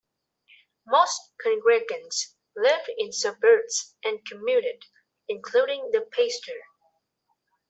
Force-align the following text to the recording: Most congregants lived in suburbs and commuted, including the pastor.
Most 0.87 1.21
congregants 1.45 2.33
lived 2.55 2.89
in 2.97 3.11
suburbs 3.11 3.95
and 4.03 4.25
commuted, 4.25 4.85
including 5.29 5.91
the 5.91 6.01
pastor. 6.01 6.59